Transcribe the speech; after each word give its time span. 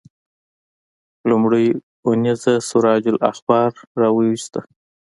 لومړۍ 1.29 1.67
اونیزه 2.07 2.53
سراج 2.69 3.03
الاخبار 3.13 3.71
راوویسته. 4.01 4.59